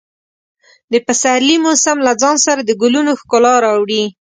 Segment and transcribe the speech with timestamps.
[0.91, 4.03] د پسرلي موسم له ځان سره د ګلونو ښکلا راوړي.